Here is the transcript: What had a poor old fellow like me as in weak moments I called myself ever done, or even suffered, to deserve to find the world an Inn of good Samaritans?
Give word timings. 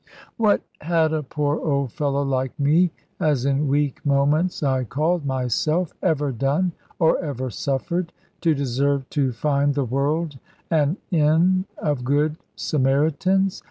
What 0.35 0.63
had 0.79 1.13
a 1.13 1.21
poor 1.21 1.59
old 1.59 1.91
fellow 1.91 2.23
like 2.23 2.59
me 2.59 2.91
as 3.19 3.45
in 3.45 3.67
weak 3.67 4.03
moments 4.03 4.63
I 4.63 4.83
called 4.83 5.27
myself 5.27 5.93
ever 6.01 6.31
done, 6.31 6.71
or 6.97 7.23
even 7.23 7.51
suffered, 7.51 8.11
to 8.41 8.55
deserve 8.55 9.07
to 9.11 9.31
find 9.31 9.75
the 9.75 9.85
world 9.85 10.39
an 10.71 10.97
Inn 11.11 11.65
of 11.77 12.03
good 12.03 12.37
Samaritans? 12.55 13.59